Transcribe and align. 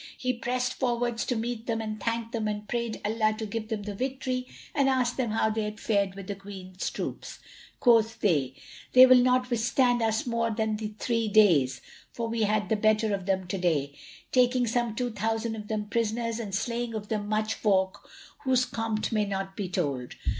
He 0.17 0.33
pressed 0.33 0.73
forwards 0.73 1.25
to 1.25 1.35
meet 1.35 1.67
them 1.67 1.79
and 1.79 2.01
thanked 2.01 2.31
them 2.31 2.47
and 2.47 2.67
prayed 2.67 2.99
Allah 3.05 3.35
to 3.37 3.45
give 3.45 3.67
them 3.67 3.83
the 3.83 3.93
victory 3.93 4.47
and 4.73 4.89
asked 4.89 5.15
them 5.15 5.29
how 5.29 5.51
they 5.51 5.61
had 5.61 5.79
fared 5.79 6.15
with 6.15 6.25
the 6.25 6.33
Queen's 6.33 6.89
troops. 6.89 7.37
Quoth 7.79 8.19
they, 8.19 8.55
"They 8.93 9.05
will 9.05 9.21
not 9.21 9.51
withstand 9.51 10.01
us 10.01 10.25
more 10.25 10.49
than 10.49 10.75
three 10.97 11.27
days, 11.27 11.81
for 12.11 12.27
we 12.27 12.41
had 12.41 12.69
the 12.69 12.75
better 12.75 13.13
of 13.13 13.27
them 13.27 13.45
to 13.45 13.59
day, 13.59 13.93
taking 14.31 14.65
some 14.65 14.95
two 14.95 15.11
thousand 15.11 15.55
of 15.55 15.67
them 15.67 15.85
prisoners 15.85 16.39
and 16.39 16.55
slaying 16.55 16.95
of 16.95 17.09
them 17.09 17.29
much 17.29 17.53
folk 17.53 18.09
whose 18.43 18.65
compt 18.65 19.11
may 19.11 19.25
not 19.25 19.55
be 19.55 19.69
told. 19.69 20.15